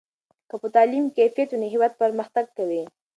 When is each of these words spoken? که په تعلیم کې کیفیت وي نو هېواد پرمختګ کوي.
که 0.49 0.55
په 0.61 0.67
تعلیم 0.75 1.05
کې 1.07 1.13
کیفیت 1.17 1.49
وي 1.51 1.57
نو 1.61 1.67
هېواد 1.73 1.91
پرمختګ 2.01 2.45
کوي. 2.57 2.83